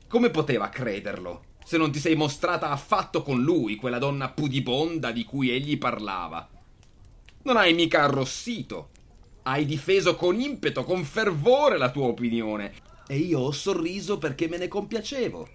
come 0.08 0.30
poteva 0.30 0.70
crederlo? 0.70 1.46
Se 1.66 1.78
non 1.78 1.92
ti 1.92 1.98
sei 1.98 2.16
mostrata 2.16 2.70
affatto 2.70 3.24
con 3.24 3.42
lui, 3.42 3.78
quella 3.78 3.98
donna 3.98 4.30
pudibonda 4.30 5.12
di 5.12 5.24
cui 5.24 5.50
egli 5.50 5.80
parlava. 5.80 6.48
Non 7.42 7.58
hai 7.58 7.74
mica 7.74 8.04
arrossito. 8.04 8.90
Hai 9.50 9.66
difeso 9.66 10.16
con 10.16 10.40
impeto, 10.40 10.84
con 10.84 11.04
fervore 11.04 11.80
la 11.80 11.90
tua 11.90 12.06
opinione. 12.06 12.72
E 13.08 13.18
io 13.18 13.40
ho 13.40 13.52
sorriso 13.52 14.20
perché 14.20 14.48
me 14.48 14.58
ne 14.58 14.68
compiacevo. 14.68 15.48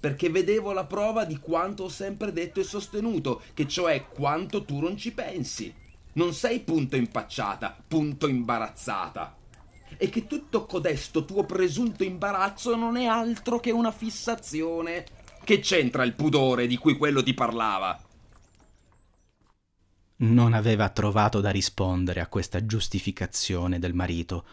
Perché 0.00 0.30
vedevo 0.30 0.72
la 0.72 0.86
prova 0.86 1.26
di 1.26 1.36
quanto 1.36 1.84
ho 1.84 1.88
sempre 1.90 2.32
detto 2.32 2.60
e 2.60 2.64
sostenuto, 2.64 3.42
che 3.52 3.68
cioè 3.68 4.06
quanto 4.06 4.64
tu 4.64 4.80
non 4.80 4.96
ci 4.96 5.12
pensi. 5.12 5.70
Non 6.14 6.32
sei 6.32 6.60
punto 6.60 6.96
impacciata, 6.96 7.76
punto 7.86 8.26
imbarazzata. 8.26 9.36
E 9.98 10.08
che 10.08 10.26
tutto 10.26 10.64
codesto 10.64 11.26
tuo 11.26 11.44
presunto 11.44 12.04
imbarazzo 12.04 12.74
non 12.74 12.96
è 12.96 13.04
altro 13.04 13.60
che 13.60 13.70
una 13.70 13.92
fissazione. 13.92 15.04
Che 15.44 15.58
c'entra 15.58 16.04
il 16.04 16.14
pudore 16.14 16.66
di 16.66 16.78
cui 16.78 16.96
quello 16.96 17.22
ti 17.22 17.34
parlava? 17.34 18.00
Non 20.22 20.52
aveva 20.52 20.88
trovato 20.88 21.40
da 21.40 21.50
rispondere 21.50 22.20
a 22.20 22.26
questa 22.26 22.64
giustificazione 22.64 23.78
del 23.78 23.94
marito. 23.94 24.44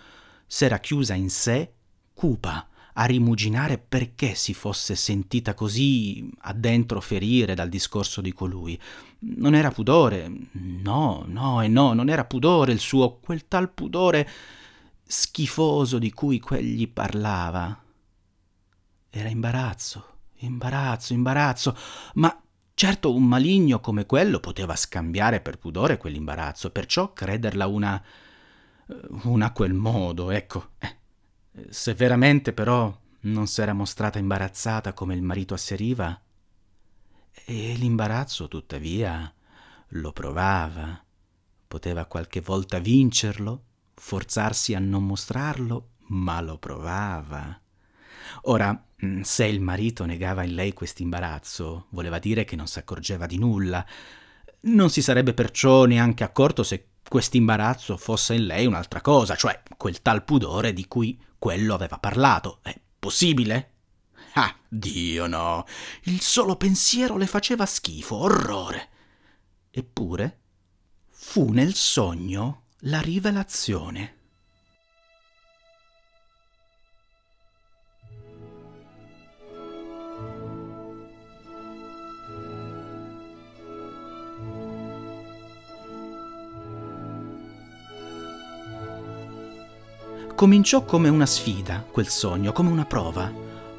S'era 0.46 0.80
chiusa 0.80 1.14
in 1.14 1.30
sé, 1.30 1.74
cupa, 2.14 2.68
a 2.94 3.06
rimuginare 3.06 3.78
perché 3.78 4.36
si 4.36 4.54
fosse 4.54 4.96
sentita 4.96 5.54
così 5.54 6.30
addentro 6.40 7.00
ferire 7.00 7.54
dal 7.56 7.70
discorso 7.70 8.20
di 8.20 8.34
colui. 8.34 8.80
Non 9.20 9.54
era 9.54 9.72
pudore, 9.72 10.30
no, 10.52 11.24
no 11.28 11.62
e 11.62 11.68
no, 11.68 11.94
non 11.94 12.10
era 12.10 12.26
pudore 12.26 12.74
il 12.74 12.80
suo, 12.80 13.20
quel 13.20 13.48
tal 13.48 13.72
pudore 13.72 14.28
schifoso 15.04 15.98
di 15.98 16.12
cui 16.12 16.40
quegli 16.40 16.88
parlava. 16.88 17.84
Era 19.10 19.30
imbarazzo, 19.30 20.06
imbarazzo, 20.40 21.14
imbarazzo, 21.14 21.78
ma 22.16 22.42
Certo 22.80 23.14
un 23.14 23.26
maligno 23.26 23.82
come 23.82 24.06
quello 24.06 24.40
poteva 24.40 24.74
scambiare 24.74 25.42
per 25.42 25.58
pudore 25.58 25.98
quell'imbarazzo, 25.98 26.72
perciò 26.72 27.12
crederla 27.12 27.68
una... 27.68 28.02
una 29.24 29.48
a 29.48 29.52
quel 29.52 29.74
modo, 29.74 30.32
ecco. 30.32 30.70
Eh, 30.78 30.98
se 31.68 31.94
veramente 31.94 32.54
però 32.54 32.98
non 33.24 33.48
s'era 33.48 33.74
mostrata 33.74 34.18
imbarazzata 34.18 34.94
come 34.94 35.14
il 35.14 35.22
marito 35.22 35.54
asseriva, 35.54 36.22
e 37.44 37.74
l'imbarazzo 37.74 38.48
tuttavia 38.48 39.30
lo 39.90 40.14
provava, 40.14 41.04
poteva 41.68 42.06
qualche 42.06 42.40
volta 42.40 42.80
vincerlo, 42.80 43.64
forzarsi 43.96 44.74
a 44.74 44.80
non 44.80 45.06
mostrarlo, 45.06 45.96
ma 46.12 46.40
lo 46.40 46.58
provava. 46.58 47.60
Ora, 48.44 48.86
mm, 49.06 49.22
se 49.22 49.46
il 49.46 49.62
marito 49.62 50.06
negava 50.06 50.44
in 50.44 50.56
lei 50.56 50.74
quest'imbarazzo, 50.74 51.88
voleva 51.90 52.20
dire 52.20 52.46
che 52.46 52.56
non 52.56 52.68
s'accorgeva 52.68 53.26
di 53.26 53.38
nulla. 53.38 53.86
Non 54.62 54.90
si 54.90 55.02
sarebbe 55.02 55.34
perciò 55.34 55.86
neanche 55.86 56.24
accorto 56.24 56.64
se 56.64 56.88
quest'imbarazzo 57.08 57.98
fosse 57.98 58.36
in 58.36 58.46
lei 58.46 58.66
un'altra 58.66 59.02
cosa, 59.02 59.36
cioè 59.36 59.62
quel 59.78 60.02
tal 60.02 60.24
pudore 60.24 60.74
di 60.74 60.88
cui 60.88 61.20
quello 61.38 61.74
aveva 61.74 61.98
parlato. 61.98 62.60
È 62.62 62.78
possibile? 63.00 63.72
Ah, 64.34 64.56
Dio 64.68 65.28
no. 65.28 65.66
Il 66.04 66.22
solo 66.22 66.56
pensiero 66.56 67.18
le 67.18 67.26
faceva 67.26 67.66
schifo, 67.66 68.16
orrore. 68.16 68.90
Eppure 69.72 70.38
fu 71.10 71.52
nel 71.52 71.76
sogno 71.76 72.64
la 72.84 73.02
rivelazione. 73.02 74.19
Cominciò 90.40 90.86
come 90.86 91.10
una 91.10 91.26
sfida, 91.26 91.86
quel 91.92 92.08
sogno, 92.08 92.54
come 92.54 92.70
una 92.70 92.86
prova, 92.86 93.30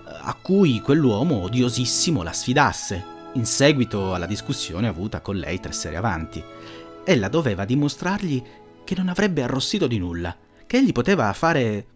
a 0.05 0.35
cui 0.35 0.81
quell'uomo 0.81 1.37
odiosissimo 1.37 2.23
la 2.23 2.35
sfidasse, 2.35 3.05
in 3.33 3.47
seguito 3.47 4.13
alla 4.13 4.27
discussione 4.27 4.87
avuta 4.87 5.23
con 5.23 5.37
lei 5.37 5.59
tre 5.59 5.73
sere 5.73 5.97
avanti. 5.97 6.45
Ella 7.03 7.29
doveva 7.29 7.65
dimostrargli 7.65 8.43
che 8.85 8.95
non 8.95 9.09
avrebbe 9.09 9.43
arrossito 9.43 9.87
di 9.87 9.97
nulla, 9.97 10.37
che 10.67 10.77
egli 10.77 10.93
poteva 10.93 11.33
fare 11.33 11.87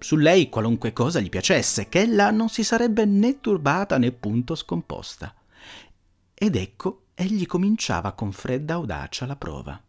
su 0.00 0.16
lei 0.16 0.48
qualunque 0.48 0.92
cosa 0.92 1.20
gli 1.20 1.28
piacesse, 1.28 1.88
che 1.88 2.00
ella 2.00 2.32
non 2.32 2.48
si 2.48 2.64
sarebbe 2.64 3.04
né 3.04 3.38
turbata 3.38 3.96
né 3.96 4.10
punto 4.10 4.56
scomposta. 4.56 5.32
Ed 6.34 6.56
ecco, 6.56 7.02
egli 7.14 7.46
cominciava 7.46 8.10
con 8.10 8.32
fredda 8.32 8.74
audacia 8.74 9.24
la 9.24 9.36
prova. 9.36 9.80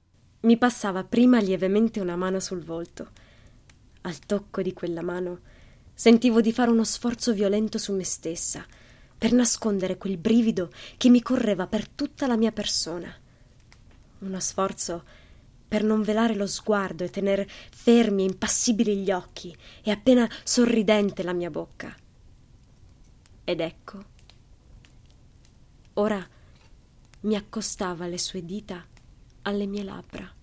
Mi 0.42 0.58
passava 0.60 1.04
prima 1.04 1.40
lievemente 1.40 2.00
una 2.00 2.16
mano 2.16 2.40
sul 2.40 2.64
volto 2.64 3.08
al 4.02 4.20
tocco 4.20 4.62
di 4.62 4.74
quella 4.74 5.02
mano, 5.02 5.40
sentivo 5.94 6.42
di 6.42 6.52
fare 6.52 6.72
uno 6.72 6.84
sforzo 6.84 7.34
violento 7.34 7.78
su 7.78 7.94
me 7.94 8.04
stessa, 8.04 8.66
per 9.18 9.34
nascondere 9.34 9.98
quel 9.98 10.18
brivido 10.18 10.72
che 10.98 11.10
mi 11.10 11.22
correva 11.22 11.68
per 11.68 11.88
tutta 11.88 12.26
la 12.26 12.36
mia 12.36 12.52
persona. 12.52 13.14
Uno 14.20 14.40
sforzo 14.40 15.04
per 15.68 15.84
non 15.84 16.02
velare 16.02 16.36
lo 16.36 16.48
sguardo 16.48 17.04
e 17.04 17.10
tenere 17.10 17.48
fermi 17.48 18.24
e 18.24 18.26
impassibili 18.26 18.98
gli 18.98 19.12
occhi 19.12 19.56
e 19.84 19.92
appena 19.92 20.30
sorridente 20.44 21.24
la 21.24 21.34
mia 21.34 21.50
bocca. 21.50 21.96
Ed 23.44 23.60
ecco, 23.60 24.04
ora 25.94 26.28
mi 27.22 27.36
accostava 27.36 28.08
le 28.08 28.18
sue 28.18 28.44
dita 28.44 28.84
alle 29.44 29.66
mie 29.68 29.84
labbra 29.84 30.40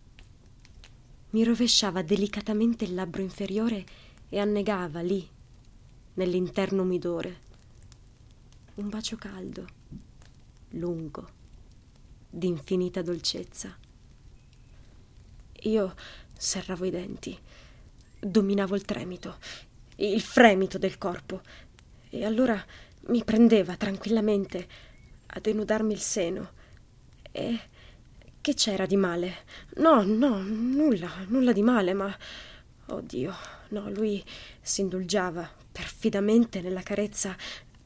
mi 1.30 1.44
rovesciava 1.44 2.02
delicatamente 2.02 2.84
il 2.84 2.94
labbro 2.94 3.20
inferiore 3.20 3.84
e 4.28 4.38
annegava 4.38 5.00
lì, 5.00 5.28
nell'interno 6.14 6.82
umidore, 6.82 7.46
un 8.76 8.88
bacio 8.88 9.16
caldo, 9.16 9.66
lungo, 10.70 11.28
di 12.30 12.46
infinita 12.46 13.02
dolcezza. 13.02 13.76
Io 15.62 15.94
serravo 16.36 16.84
i 16.84 16.90
denti, 16.90 17.38
dominavo 18.20 18.74
il 18.74 18.84
tremito, 18.84 19.38
il 19.96 20.20
fremito 20.20 20.78
del 20.78 20.98
corpo, 20.98 21.42
e 22.10 22.24
allora 22.24 22.64
mi 23.08 23.22
prendeva 23.24 23.76
tranquillamente 23.76 24.68
a 25.26 25.40
denudarmi 25.40 25.92
il 25.92 26.00
seno 26.00 26.52
e 27.30 27.58
che 28.48 28.54
c'era 28.54 28.86
di 28.86 28.96
male? 28.96 29.44
No, 29.76 30.02
no, 30.02 30.40
nulla, 30.40 31.10
nulla 31.26 31.52
di 31.52 31.60
male, 31.60 31.92
ma... 31.92 32.16
Oddio, 32.86 33.34
no, 33.70 33.90
lui 33.90 34.24
si 34.62 34.80
indulgiava 34.80 35.46
perfidamente 35.70 36.62
nella 36.62 36.80
carezza. 36.80 37.36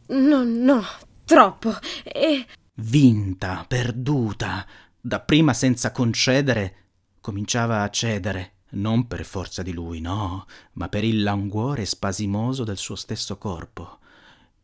No, 0.06 0.44
no, 0.44 0.84
troppo. 1.24 1.74
E... 2.04 2.46
Vinta, 2.74 3.64
perduta, 3.66 4.64
dapprima 5.00 5.52
senza 5.52 5.90
concedere, 5.90 6.76
cominciava 7.20 7.82
a 7.82 7.90
cedere, 7.90 8.58
non 8.70 9.08
per 9.08 9.24
forza 9.24 9.62
di 9.62 9.72
lui, 9.72 10.00
no, 10.00 10.46
ma 10.74 10.88
per 10.88 11.02
il 11.02 11.24
languore 11.24 11.84
spasimoso 11.86 12.62
del 12.62 12.78
suo 12.78 12.94
stesso 12.94 13.36
corpo. 13.36 13.98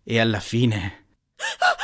E 0.05 0.21
alla 0.21 0.39
fine... 0.39 1.07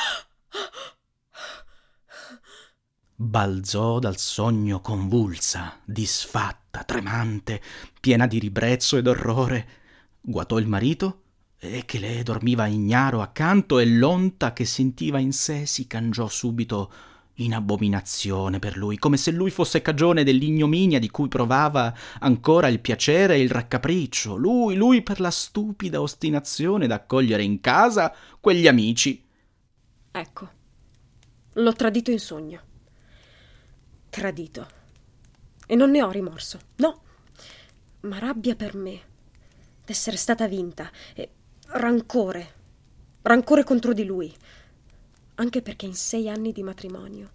balzò 3.17 3.99
dal 3.99 4.19
sogno 4.19 4.81
convulsa, 4.81 5.79
disfatta, 5.85 6.83
tremante, 6.83 7.63
piena 8.01 8.27
di 8.27 8.39
ribrezzo 8.39 8.97
ed 8.97 9.07
orrore. 9.07 9.69
Guatò 10.21 10.59
il 10.59 10.67
marito 10.67 11.21
e 11.59 11.85
che 11.85 11.99
le 11.99 12.23
dormiva 12.23 12.67
ignaro 12.67 13.23
accanto 13.23 13.79
e 13.79 13.87
l'onta 13.87 14.53
che 14.53 14.65
sentiva 14.65 15.19
in 15.19 15.33
sé 15.33 15.67
si 15.67 15.87
cangiò 15.87 16.29
subito 16.29 16.93
in 17.39 17.55
abominazione 17.55 18.61
per 18.61 18.77
lui, 18.77 18.97
come 18.97 19.17
se 19.17 19.33
lui 19.33 19.51
fosse 19.51 19.83
cagione 19.83 20.23
dell'ignominia 20.23 21.01
di 21.01 21.11
cui 21.11 21.27
provava 21.27 21.93
ancora 22.21 22.69
il 22.69 22.79
piacere 22.79 23.35
e 23.35 23.41
il 23.41 23.51
raccapriccio, 23.51 24.37
lui, 24.37 24.77
lui 24.77 25.03
per 25.03 25.19
la 25.19 25.33
stupida 25.33 26.01
ostinazione 26.01 26.87
d'accogliere 26.87 27.43
in 27.43 27.61
casa 27.61 28.15
quegli 28.39 28.69
amici. 28.69 29.25
Ecco, 30.13 30.49
l'ho 31.55 31.73
tradito 31.73 32.13
in 32.13 32.21
sogno 32.21 32.61
tradito. 34.15 34.69
E 35.67 35.75
non 35.75 35.91
ne 35.91 36.01
ho 36.01 36.11
rimorso, 36.11 36.61
no, 36.77 37.03
ma 38.03 38.21
rabbia 38.21 38.55
per 38.55 38.77
me 38.77 39.01
d'essere 39.85 40.17
stata 40.17 40.47
vinta 40.47 40.89
e 41.15 41.29
rancore, 41.71 42.53
rancore 43.23 43.65
contro 43.65 43.93
di 43.93 44.05
lui, 44.05 44.33
anche 45.37 45.63
perché 45.63 45.87
in 45.87 45.95
sei 45.95 46.29
anni 46.29 46.53
di 46.53 46.63
matrimonio 46.63 47.31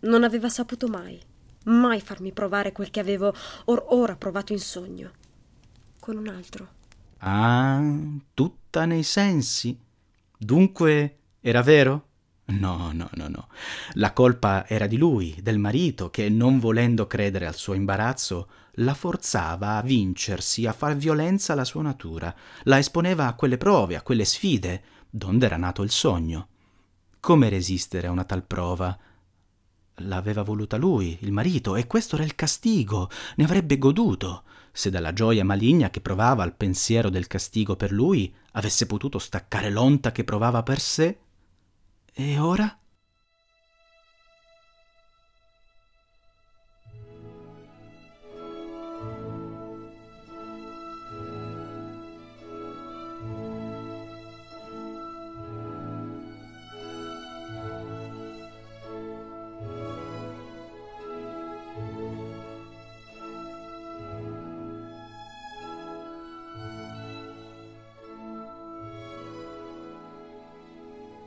non 0.00 0.24
aveva 0.24 0.48
saputo 0.48 0.88
mai, 0.88 1.20
mai 1.66 2.00
farmi 2.00 2.32
provare 2.32 2.72
quel 2.72 2.90
che 2.90 2.98
avevo 2.98 3.32
or 3.66 3.84
ora 3.90 4.16
provato 4.16 4.52
in 4.52 4.60
sogno, 4.60 5.12
con 6.00 6.16
un 6.16 6.26
altro. 6.26 6.68
Ah, 7.18 7.80
tutta 8.34 8.86
nei 8.86 9.04
sensi. 9.04 9.78
Dunque 10.36 11.18
era 11.40 11.62
vero? 11.62 12.05
No, 12.48 12.92
no, 12.92 13.08
no, 13.14 13.28
no. 13.28 13.48
La 13.94 14.12
colpa 14.12 14.68
era 14.68 14.86
di 14.86 14.96
lui, 14.96 15.36
del 15.42 15.58
marito, 15.58 16.10
che 16.10 16.28
non 16.28 16.60
volendo 16.60 17.06
credere 17.06 17.46
al 17.46 17.56
suo 17.56 17.74
imbarazzo, 17.74 18.48
la 18.80 18.94
forzava 18.94 19.76
a 19.76 19.82
vincersi, 19.82 20.64
a 20.64 20.72
far 20.72 20.96
violenza 20.96 21.54
alla 21.54 21.64
sua 21.64 21.82
natura, 21.82 22.32
la 22.64 22.78
esponeva 22.78 23.26
a 23.26 23.34
quelle 23.34 23.56
prove, 23.56 23.96
a 23.96 24.02
quelle 24.02 24.24
sfide, 24.24 24.82
donde 25.10 25.46
era 25.46 25.56
nato 25.56 25.82
il 25.82 25.90
sogno. 25.90 26.48
Come 27.18 27.48
resistere 27.48 28.06
a 28.06 28.12
una 28.12 28.24
tal 28.24 28.44
prova? 28.44 28.96
L'aveva 30.00 30.42
voluta 30.42 30.76
lui, 30.76 31.18
il 31.22 31.32
marito, 31.32 31.74
e 31.74 31.88
questo 31.88 32.14
era 32.14 32.24
il 32.24 32.36
castigo, 32.36 33.10
ne 33.36 33.44
avrebbe 33.44 33.78
goduto, 33.78 34.44
se 34.70 34.90
dalla 34.90 35.12
gioia 35.12 35.42
maligna 35.42 35.90
che 35.90 36.00
provava 36.00 36.44
al 36.44 36.54
pensiero 36.54 37.08
del 37.08 37.26
castigo 37.26 37.74
per 37.74 37.90
lui 37.90 38.32
avesse 38.52 38.86
potuto 38.86 39.18
staccare 39.18 39.70
l'onta 39.70 40.12
che 40.12 40.22
provava 40.22 40.62
per 40.62 40.78
sé 40.78 41.18
e 42.16 42.40
ora? 42.40 42.78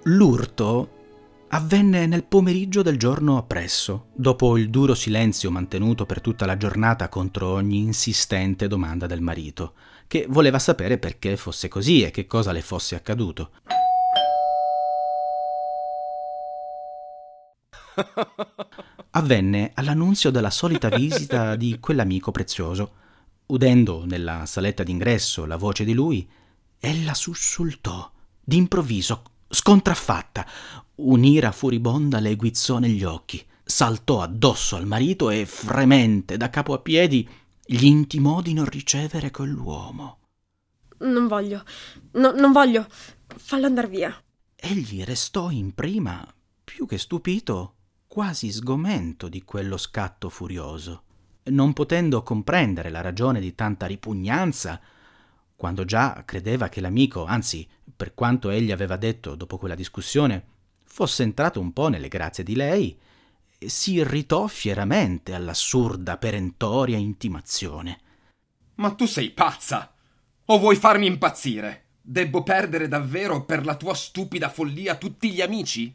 L'urto 0.03 0.97
avvenne 1.49 2.05
nel 2.05 2.23
pomeriggio 2.23 2.81
del 2.81 2.97
giorno 2.97 3.37
appresso, 3.37 4.07
dopo 4.13 4.57
il 4.57 4.69
duro 4.69 4.95
silenzio 4.95 5.51
mantenuto 5.51 6.05
per 6.05 6.21
tutta 6.21 6.45
la 6.45 6.55
giornata 6.55 7.09
contro 7.09 7.49
ogni 7.49 7.79
insistente 7.79 8.67
domanda 8.67 9.07
del 9.07 9.19
marito, 9.19 9.73
che 10.07 10.25
voleva 10.29 10.57
sapere 10.57 10.97
perché 10.97 11.35
fosse 11.35 11.67
così 11.67 12.03
e 12.03 12.11
che 12.11 12.27
cosa 12.27 12.53
le 12.53 12.61
fosse 12.61 12.95
accaduto. 12.95 13.51
Avvenne 19.11 19.71
all'annunzio 19.73 20.31
della 20.31 20.51
solita 20.51 20.87
visita 20.87 21.57
di 21.57 21.77
quell'amico 21.81 22.31
prezioso. 22.31 22.93
Udendo 23.47 24.05
nella 24.05 24.45
saletta 24.45 24.83
d'ingresso 24.83 25.45
la 25.45 25.57
voce 25.57 25.83
di 25.83 25.93
lui, 25.93 26.29
ella 26.79 27.13
sussultò, 27.13 28.09
d'improvviso, 28.41 29.23
scontraffatta, 29.49 30.45
un'ira 30.95 31.51
furibonda 31.51 32.19
le 32.19 32.35
guizzò 32.35 32.77
negli 32.79 33.03
occhi. 33.03 33.45
saltò 33.63 34.21
addosso 34.21 34.75
al 34.75 34.87
marito 34.87 35.29
e, 35.29 35.45
fremente 35.45 36.37
da 36.37 36.49
capo 36.49 36.73
a 36.73 36.79
piedi, 36.79 37.27
gli 37.63 37.85
intimò 37.85 38.41
di 38.41 38.53
non 38.53 38.65
ricevere 38.65 39.29
quell'uomo. 39.29 40.17
Non 40.99 41.27
voglio, 41.27 41.63
no, 42.13 42.31
non 42.31 42.51
voglio. 42.51 42.87
Fallo 43.27 43.67
andar 43.67 43.87
via. 43.87 44.15
Egli 44.55 45.03
restò 45.03 45.51
in 45.51 45.73
prima, 45.73 46.27
più 46.63 46.87
che 46.87 46.97
stupito, 46.97 47.75
quasi 48.07 48.51
sgomento 48.51 49.29
di 49.29 49.43
quello 49.43 49.77
scatto 49.77 50.29
furioso, 50.29 51.03
non 51.43 51.73
potendo 51.73 52.23
comprendere 52.23 52.89
la 52.89 53.01
ragione 53.01 53.39
di 53.39 53.53
tanta 53.53 53.85
ripugnanza, 53.85 54.81
quando 55.59 55.83
già 55.83 56.23
credeva 56.25 56.69
che 56.69 56.79
l'amico, 56.79 57.25
anzi, 57.25 57.67
per 57.93 58.13
quanto 58.13 58.49
egli 58.49 58.71
aveva 58.71 58.95
detto 58.95 59.35
dopo 59.35 59.57
quella 59.57 59.75
discussione, 59.75 60.45
fosse 60.85 61.23
entrato 61.23 61.59
un 61.59 61.73
po' 61.73 61.89
nelle 61.89 62.07
grazie 62.07 62.45
di 62.45 62.55
lei, 62.55 62.97
si 63.57 63.95
irritò 63.95 64.47
fieramente 64.47 65.33
all'assurda, 65.33 66.15
perentoria 66.15 66.95
intimazione. 66.95 67.99
Ma 68.75 68.91
tu 68.91 69.05
sei 69.05 69.31
pazza! 69.31 69.93
O 70.45 70.59
vuoi 70.59 70.77
farmi 70.77 71.07
impazzire? 71.07 71.87
Debbo 71.99 72.41
perdere 72.41 72.87
davvero 72.87 73.43
per 73.43 73.65
la 73.65 73.75
tua 73.75 73.95
stupida 73.95 74.47
follia 74.47 74.95
tutti 74.95 75.29
gli 75.29 75.41
amici? 75.41 75.93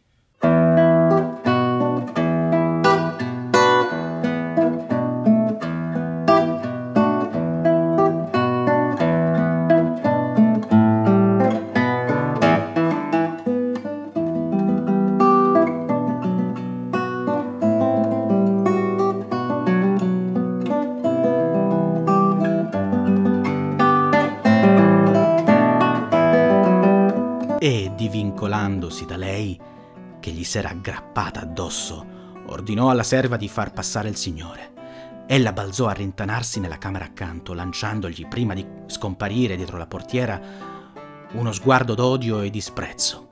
Divincolandosi 28.65 29.05
da 29.05 29.17
lei, 29.17 29.61
che 30.21 30.31
gli 30.31 30.45
s'era 30.45 30.71
aggrappata 30.71 31.41
addosso, 31.41 32.07
ordinò 32.47 32.89
alla 32.91 33.03
serva 33.03 33.37
di 33.37 33.49
far 33.49 33.73
passare 33.73 34.09
il 34.09 34.17
signore. 34.17 34.73
Ella 35.27 35.53
balzò 35.53 35.87
a 35.87 35.93
rintanarsi 35.93 36.61
nella 36.61 36.79
camera 36.79 37.05
accanto, 37.05 37.53
lanciandogli, 37.53 38.27
prima 38.27 38.55
di 38.55 38.67
scomparire 38.87 39.57
dietro 39.57 39.77
la 39.77 39.87
portiera, 39.87 40.41
uno 41.33 41.53
sguardo 41.53 41.95
d'odio 41.95 42.41
e 42.41 42.51
disprezzo. 42.51 43.29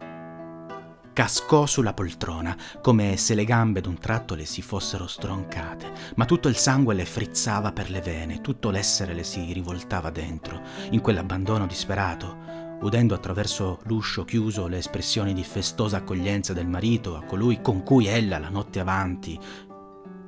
Cascò 1.12 1.66
sulla 1.66 1.92
poltrona, 1.92 2.56
come 2.80 3.18
se 3.18 3.34
le 3.34 3.44
gambe 3.44 3.82
d'un 3.82 3.98
tratto 3.98 4.34
le 4.34 4.46
si 4.46 4.62
fossero 4.62 5.06
stroncate, 5.06 5.92
ma 6.16 6.24
tutto 6.24 6.48
il 6.48 6.56
sangue 6.56 6.94
le 6.94 7.04
frizzava 7.04 7.70
per 7.72 7.90
le 7.90 8.00
vene, 8.00 8.40
tutto 8.40 8.70
l'essere 8.70 9.12
le 9.12 9.22
si 9.22 9.52
rivoltava 9.52 10.08
dentro, 10.08 10.58
in 10.90 11.02
quell'abbandono 11.02 11.66
disperato, 11.66 12.51
udendo 12.82 13.14
attraverso 13.14 13.80
l'uscio 13.84 14.24
chiuso 14.24 14.66
le 14.66 14.78
espressioni 14.78 15.32
di 15.32 15.44
festosa 15.44 15.98
accoglienza 15.98 16.52
del 16.52 16.66
marito 16.66 17.16
a 17.16 17.22
colui 17.22 17.60
con 17.60 17.82
cui 17.82 18.06
ella 18.06 18.38
la 18.38 18.48
notte 18.48 18.80
avanti, 18.80 19.38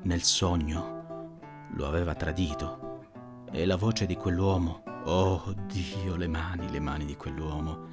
nel 0.03 0.23
sogno, 0.23 1.69
lo 1.75 1.87
aveva 1.87 2.14
tradito, 2.14 3.03
e 3.51 3.67
la 3.67 3.77
voce 3.77 4.07
di 4.07 4.17
quell'uomo, 4.17 4.83
oh 5.05 5.55
Dio, 5.67 6.17
le 6.17 6.29
mani, 6.29 6.71
le 6.71 6.81
mani 6.81 7.05
di 7.05 7.17
quell'uomo. 7.17 7.88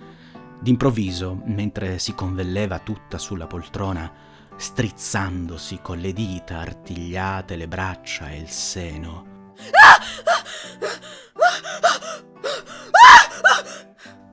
D'improvviso, 0.59 1.41
mentre 1.45 1.97
si 1.97 2.13
convelleva 2.13 2.79
tutta 2.79 3.17
sulla 3.17 3.47
poltrona, 3.47 4.11
strizzandosi 4.55 5.79
con 5.81 5.97
le 5.97 6.13
dita 6.13 6.59
artigliate 6.59 7.55
le 7.55 7.67
braccia 7.67 8.29
e 8.29 8.37
il 8.37 8.49
seno. 8.49 9.25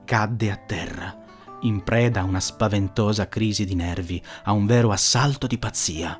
Cadde 0.09 0.49
a 0.49 0.55
terra, 0.55 1.15
in 1.61 1.83
preda 1.83 2.21
a 2.21 2.23
una 2.23 2.39
spaventosa 2.39 3.29
crisi 3.29 3.63
di 3.63 3.75
nervi, 3.75 4.19
a 4.45 4.53
un 4.53 4.65
vero 4.65 4.89
assalto 4.89 5.45
di 5.45 5.59
pazzia. 5.59 6.19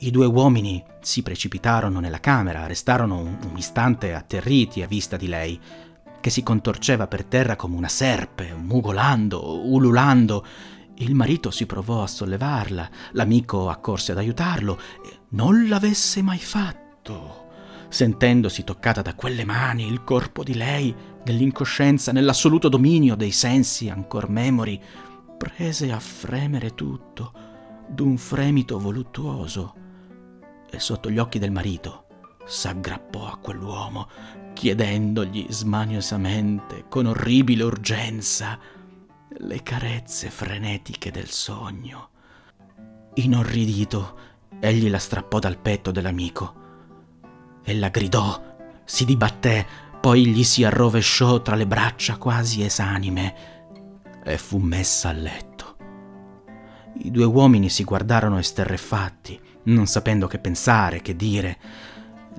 I 0.00 0.10
due 0.10 0.26
uomini 0.26 0.82
si 1.00 1.22
precipitarono 1.22 2.00
nella 2.00 2.18
camera, 2.18 2.66
restarono 2.66 3.18
un, 3.18 3.38
un 3.48 3.56
istante 3.56 4.14
atterriti 4.14 4.82
a 4.82 4.88
vista 4.88 5.16
di 5.16 5.28
lei, 5.28 5.60
che 6.20 6.28
si 6.28 6.42
contorceva 6.42 7.06
per 7.06 7.26
terra 7.26 7.54
come 7.54 7.76
una 7.76 7.86
serpe, 7.86 8.52
mugolando, 8.52 9.64
ululando. 9.68 10.44
Il 10.96 11.14
marito 11.14 11.52
si 11.52 11.66
provò 11.66 12.02
a 12.02 12.08
sollevarla, 12.08 12.90
l'amico 13.12 13.68
accorse 13.68 14.10
ad 14.10 14.18
aiutarlo. 14.18 14.76
Non 15.28 15.68
l'avesse 15.68 16.20
mai 16.20 16.38
fatto. 16.38 17.44
Sentendosi 17.88 18.64
toccata 18.64 19.02
da 19.02 19.14
quelle 19.14 19.44
mani 19.44 19.86
il 19.86 20.02
corpo 20.02 20.42
di 20.42 20.54
lei, 20.54 21.14
nell'incoscienza, 21.26 22.12
nell'assoluto 22.12 22.68
dominio 22.68 23.16
dei 23.16 23.32
sensi 23.32 23.88
ancor 23.88 24.28
memori, 24.28 24.80
prese 25.36 25.92
a 25.92 25.98
fremere 25.98 26.74
tutto 26.74 27.32
d'un 27.88 28.16
fremito 28.16 28.78
voluttuoso 28.78 29.74
e 30.70 30.78
sotto 30.78 31.10
gli 31.10 31.18
occhi 31.18 31.38
del 31.38 31.50
marito 31.50 32.06
s'aggrappò 32.46 33.26
a 33.26 33.36
quell'uomo, 33.36 34.08
chiedendogli 34.54 35.46
smaniosamente, 35.50 36.84
con 36.88 37.06
orribile 37.06 37.64
urgenza, 37.64 38.58
le 39.38 39.62
carezze 39.62 40.30
frenetiche 40.30 41.10
del 41.10 41.28
sogno. 41.28 42.10
Inorridito, 43.14 44.18
egli 44.60 44.88
la 44.88 44.98
strappò 44.98 45.38
dal 45.38 45.58
petto 45.58 45.90
dell'amico. 45.90 46.64
Ella 47.64 47.88
gridò, 47.88 48.54
si 48.84 49.04
dibatté, 49.04 49.66
poi 50.06 50.26
gli 50.26 50.44
si 50.44 50.62
arrovesciò 50.62 51.42
tra 51.42 51.56
le 51.56 51.66
braccia 51.66 52.16
quasi 52.16 52.62
esanime 52.62 53.34
e 54.22 54.38
fu 54.38 54.58
messa 54.58 55.08
a 55.08 55.12
letto. 55.12 55.76
I 57.02 57.10
due 57.10 57.24
uomini 57.24 57.68
si 57.68 57.82
guardarono 57.82 58.38
esterrefatti, 58.38 59.36
non 59.64 59.86
sapendo 59.86 60.28
che 60.28 60.38
pensare, 60.38 61.02
che 61.02 61.16
dire. 61.16 61.58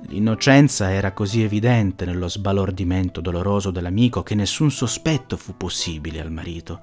L'innocenza 0.06 0.90
era 0.90 1.12
così 1.12 1.42
evidente 1.42 2.06
nello 2.06 2.30
sbalordimento 2.30 3.20
doloroso 3.20 3.70
dell'amico 3.70 4.22
che 4.22 4.34
nessun 4.34 4.70
sospetto 4.70 5.36
fu 5.36 5.54
possibile 5.54 6.22
al 6.22 6.32
marito. 6.32 6.80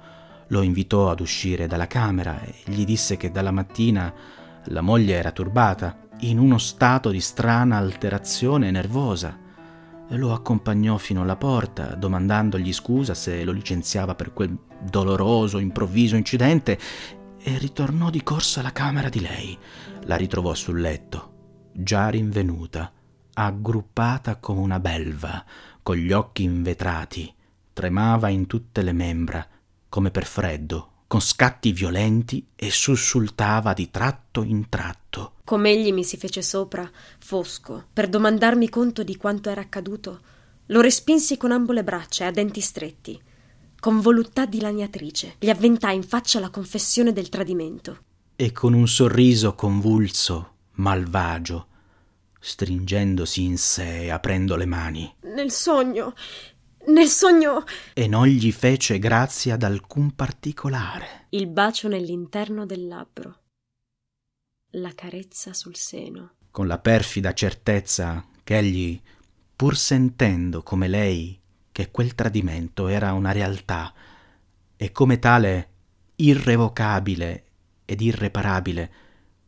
Lo 0.50 0.62
invitò 0.62 1.10
ad 1.10 1.18
uscire 1.18 1.66
dalla 1.66 1.88
camera 1.88 2.40
e 2.40 2.54
gli 2.64 2.84
disse 2.84 3.16
che 3.16 3.32
dalla 3.32 3.50
mattina 3.50 4.14
la 4.66 4.82
moglie 4.82 5.16
era 5.16 5.32
turbata, 5.32 5.98
in 6.20 6.38
uno 6.38 6.58
stato 6.58 7.10
di 7.10 7.20
strana 7.20 7.76
alterazione 7.76 8.70
nervosa 8.70 9.42
lo 10.10 10.32
accompagnò 10.32 10.96
fino 10.96 11.22
alla 11.22 11.36
porta, 11.36 11.94
domandandogli 11.94 12.72
scusa 12.72 13.14
se 13.14 13.42
lo 13.44 13.52
licenziava 13.52 14.14
per 14.14 14.32
quel 14.32 14.56
doloroso, 14.80 15.58
improvviso 15.58 16.16
incidente, 16.16 16.78
e 17.38 17.58
ritornò 17.58 18.10
di 18.10 18.22
corsa 18.22 18.60
alla 18.60 18.72
camera 18.72 19.08
di 19.08 19.20
lei. 19.20 19.58
La 20.04 20.16
ritrovò 20.16 20.54
sul 20.54 20.80
letto, 20.80 21.70
già 21.72 22.08
rinvenuta, 22.08 22.92
aggruppata 23.32 24.36
come 24.36 24.60
una 24.60 24.80
belva, 24.80 25.44
con 25.82 25.96
gli 25.96 26.12
occhi 26.12 26.44
invetrati, 26.44 27.32
tremava 27.72 28.28
in 28.28 28.46
tutte 28.46 28.82
le 28.82 28.92
membra, 28.92 29.46
come 29.88 30.10
per 30.10 30.24
freddo, 30.24 30.90
con 31.06 31.20
scatti 31.20 31.72
violenti 31.72 32.44
e 32.56 32.70
sussultava 32.70 33.72
di 33.72 33.90
tratto 33.90 34.42
in 34.42 34.68
tratto. 34.68 35.34
Com'egli 35.44 35.92
mi 35.92 36.04
si 36.04 36.16
fece 36.16 36.42
sopra, 36.42 36.90
fosco, 37.18 37.86
per 37.92 38.08
domandarmi 38.08 38.68
conto 38.68 39.02
di 39.04 39.16
quanto 39.16 39.48
era 39.48 39.60
accaduto, 39.60 40.20
lo 40.66 40.80
respinsi 40.80 41.36
con 41.36 41.52
ambo 41.52 41.72
le 41.72 41.84
braccia 41.84 42.26
a 42.26 42.30
denti 42.32 42.60
stretti. 42.60 43.20
Con 43.78 44.00
voluttà 44.00 44.46
dilaniatrice 44.46 45.36
gli 45.38 45.50
avventai 45.50 45.94
in 45.94 46.02
faccia 46.02 46.40
la 46.40 46.50
confessione 46.50 47.12
del 47.12 47.28
tradimento. 47.28 47.98
E 48.34 48.50
con 48.50 48.72
un 48.72 48.88
sorriso 48.88 49.54
convulso, 49.54 50.54
malvagio, 50.72 51.68
stringendosi 52.40 53.44
in 53.44 53.58
sé 53.58 54.04
e 54.04 54.10
aprendo 54.10 54.56
le 54.56 54.66
mani. 54.66 55.14
Nel 55.34 55.52
sogno 55.52 56.14
nel 56.86 57.08
sogno. 57.08 57.64
E 57.92 58.06
non 58.06 58.26
gli 58.26 58.52
fece 58.52 58.98
grazia 58.98 59.54
ad 59.54 59.62
alcun 59.62 60.14
particolare. 60.14 61.26
Il 61.30 61.46
bacio 61.46 61.88
nell'interno 61.88 62.66
del 62.66 62.86
labbro. 62.86 63.40
La 64.72 64.92
carezza 64.94 65.52
sul 65.52 65.76
seno. 65.76 66.34
Con 66.50 66.66
la 66.66 66.78
perfida 66.78 67.32
certezza 67.32 68.24
che 68.44 68.58
egli, 68.58 69.00
pur 69.54 69.76
sentendo 69.76 70.62
come 70.62 70.88
lei 70.88 71.38
che 71.72 71.90
quel 71.90 72.14
tradimento 72.14 72.88
era 72.88 73.12
una 73.12 73.32
realtà 73.32 73.92
e 74.76 74.92
come 74.92 75.18
tale 75.18 75.70
irrevocabile 76.16 77.44
ed 77.84 78.00
irreparabile, 78.00 78.90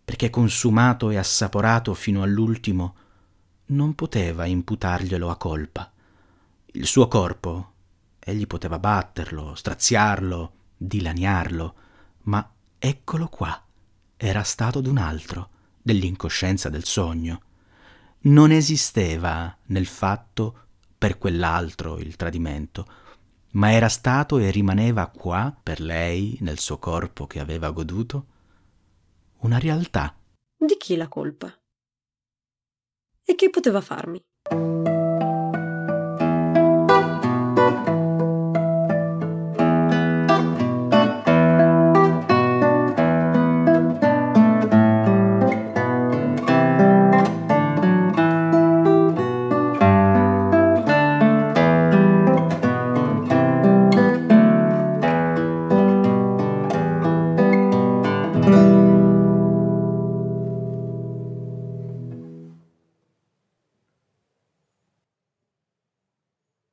perché 0.04 0.30
consumato 0.30 1.10
e 1.10 1.16
assaporato 1.16 1.94
fino 1.94 2.22
all'ultimo, 2.22 2.96
non 3.66 3.94
poteva 3.94 4.46
imputarglielo 4.46 5.30
a 5.30 5.36
colpa 5.36 5.92
il 6.72 6.86
suo 6.86 7.08
corpo, 7.08 7.72
egli 8.18 8.46
poteva 8.46 8.78
batterlo, 8.78 9.54
straziarlo, 9.54 10.52
dilaniarlo, 10.76 11.74
ma 12.24 12.52
eccolo 12.78 13.28
qua, 13.28 13.64
era 14.16 14.42
stato 14.42 14.80
d'un 14.80 14.98
altro, 14.98 15.50
dell'incoscienza 15.80 16.68
del 16.68 16.84
sogno. 16.84 17.42
Non 18.20 18.50
esisteva 18.50 19.56
nel 19.66 19.86
fatto 19.86 20.66
per 20.98 21.16
quell'altro 21.16 21.98
il 21.98 22.16
tradimento, 22.16 22.86
ma 23.52 23.72
era 23.72 23.88
stato 23.88 24.38
e 24.38 24.50
rimaneva 24.50 25.06
qua, 25.06 25.56
per 25.62 25.80
lei, 25.80 26.36
nel 26.40 26.58
suo 26.58 26.78
corpo 26.78 27.26
che 27.26 27.40
aveva 27.40 27.70
goduto, 27.70 28.26
una 29.38 29.58
realtà. 29.58 30.14
Di 30.56 30.76
chi 30.76 30.96
la 30.96 31.08
colpa? 31.08 31.56
E 33.24 33.34
che 33.34 33.48
poteva 33.48 33.80
farmi? 33.80 34.20